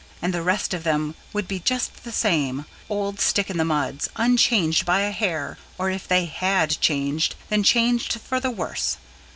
[0.19, 4.09] And the rest of them would be just the same old stick in the muds,
[4.15, 8.97] unchanged by a hair, or, if they HAD changed, then changed for the worse.